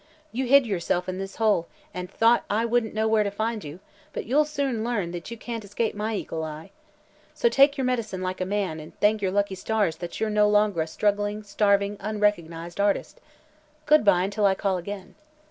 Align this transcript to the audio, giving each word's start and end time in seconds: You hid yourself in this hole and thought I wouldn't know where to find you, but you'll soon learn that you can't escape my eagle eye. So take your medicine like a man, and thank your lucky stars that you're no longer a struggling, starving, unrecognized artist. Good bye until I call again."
You 0.31 0.47
hid 0.47 0.65
yourself 0.65 1.07
in 1.07 1.19
this 1.19 1.35
hole 1.35 1.67
and 1.93 2.09
thought 2.09 2.43
I 2.49 2.65
wouldn't 2.65 2.95
know 2.95 3.07
where 3.07 3.21
to 3.23 3.29
find 3.29 3.63
you, 3.63 3.79
but 4.13 4.25
you'll 4.25 4.45
soon 4.45 4.83
learn 4.83 5.11
that 5.11 5.29
you 5.29 5.37
can't 5.37 5.63
escape 5.63 5.93
my 5.93 6.15
eagle 6.15 6.43
eye. 6.43 6.71
So 7.35 7.49
take 7.49 7.77
your 7.77 7.85
medicine 7.85 8.23
like 8.23 8.41
a 8.41 8.45
man, 8.47 8.79
and 8.79 8.99
thank 8.99 9.21
your 9.21 9.29
lucky 9.29 9.53
stars 9.53 9.97
that 9.97 10.19
you're 10.19 10.31
no 10.31 10.49
longer 10.49 10.81
a 10.81 10.87
struggling, 10.87 11.43
starving, 11.43 11.97
unrecognized 11.99 12.79
artist. 12.79 13.21
Good 13.85 14.03
bye 14.03 14.23
until 14.23 14.47
I 14.47 14.55
call 14.55 14.77
again." 14.79 15.13